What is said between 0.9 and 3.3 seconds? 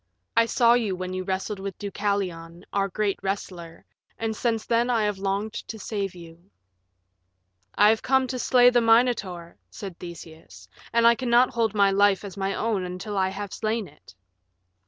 when you wrestled with Deucalion, our great